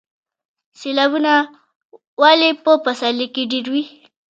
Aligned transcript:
سیلابونه 0.79 1.33
ولې 2.21 2.49
په 2.63 2.71
پسرلي 2.85 3.27
کې 3.33 3.43
ډیر 3.51 3.65
وي؟ 3.73 3.83